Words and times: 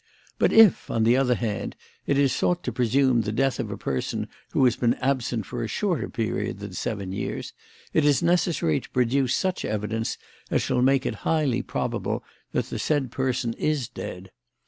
But 0.39 0.51
if, 0.51 0.89
on 0.89 1.03
the 1.03 1.15
other 1.15 1.35
hand, 1.35 1.75
it 2.07 2.17
is 2.17 2.33
sought 2.33 2.63
to 2.63 2.71
presume 2.71 3.21
the 3.21 3.31
death 3.31 3.59
of 3.59 3.69
a 3.69 3.77
person 3.77 4.27
who 4.49 4.65
has 4.65 4.75
been 4.75 4.95
absent 4.95 5.45
for 5.45 5.61
a 5.63 5.67
shorter 5.67 6.09
period 6.09 6.57
than 6.57 6.73
seven 6.73 7.11
years, 7.11 7.53
it 7.93 8.03
is 8.03 8.23
necessary 8.23 8.79
to 8.79 8.89
produce 8.89 9.35
such 9.35 9.63
evidence 9.63 10.17
as 10.49 10.63
shall 10.63 10.81
make 10.81 11.05
it 11.05 11.17
highly 11.21 11.61
probable 11.61 12.23
that 12.51 12.65
the 12.71 12.79
said 12.79 13.11
person 13.11 13.53
is 13.59 13.87
dead. 13.87 14.31